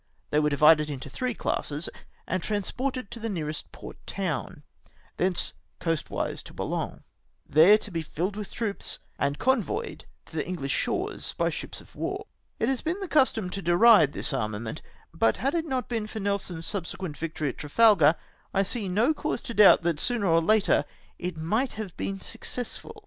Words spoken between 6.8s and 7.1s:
M 4 IGS THE AliJIJ ORDERED